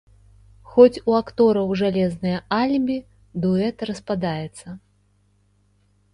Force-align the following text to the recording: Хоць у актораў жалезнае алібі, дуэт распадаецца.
Хоць 0.71 1.01
у 1.11 1.17
актораў 1.17 1.69
жалезнае 1.81 2.33
алібі, 2.59 2.97
дуэт 3.45 3.77
распадаецца. 3.91 4.67